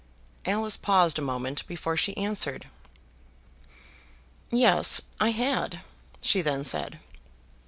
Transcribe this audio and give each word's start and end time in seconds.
Alice 0.47 0.77
paused 0.77 1.19
a 1.19 1.21
moment 1.21 1.63
before 1.67 1.95
she 1.95 2.17
answered. 2.17 2.65
"Yes, 4.49 5.01
I 5.19 5.29
had," 5.29 5.81
she 6.23 6.41
then 6.41 6.63
said. 6.63 6.99